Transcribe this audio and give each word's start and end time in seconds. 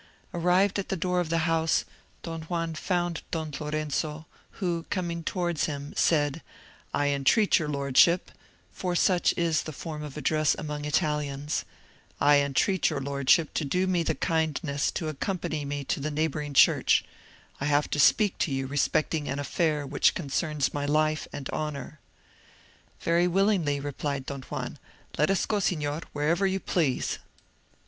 Arrived 0.33 0.79
at 0.79 0.89
the 0.89 0.97
door 0.97 1.19
of 1.19 1.29
the 1.29 1.45
house, 1.45 1.85
Don 2.23 2.41
Juan 2.49 2.73
found 2.73 3.21
Don 3.29 3.53
Lorenzo, 3.59 4.25
who, 4.53 4.87
coming 4.89 5.23
towards 5.23 5.65
him, 5.65 5.93
said, 5.95 6.41
"I 6.91 7.09
entreat 7.09 7.59
your 7.59 7.67
Lordship"—for 7.69 8.95
such 8.95 9.31
is 9.37 9.61
the 9.61 9.71
form 9.71 10.01
of 10.01 10.17
address 10.17 10.55
among 10.57 10.85
Italians—"I 10.85 12.37
entreat 12.39 12.89
your 12.89 12.99
Lordship 12.99 13.53
to 13.53 13.63
do 13.63 13.85
me 13.85 14.01
the 14.01 14.15
kindness 14.15 14.89
to 14.93 15.07
accompany 15.07 15.65
me 15.65 15.83
to 15.83 15.99
the 15.99 16.09
neighbouring 16.09 16.55
church; 16.55 17.05
I 17.59 17.65
have 17.65 17.87
to 17.91 17.99
speak 17.99 18.39
to 18.39 18.51
you 18.51 18.65
respecting 18.65 19.27
an 19.29 19.37
affair 19.37 19.85
which 19.85 20.15
concerns 20.15 20.73
my 20.73 20.87
life 20.87 21.27
and 21.31 21.47
honour." 21.51 21.99
"Very 23.01 23.27
willingly," 23.27 23.79
replied 23.79 24.25
Don 24.25 24.41
Juan. 24.41 24.79
"Let 25.19 25.29
us 25.29 25.45
go, 25.45 25.59
Signor, 25.59 26.01
wherever 26.11 26.47
you 26.47 26.59
please." 26.59 27.19